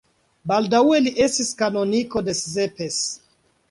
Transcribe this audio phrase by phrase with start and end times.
[0.51, 3.03] Baldaŭe li estis kanoniko de Szepes.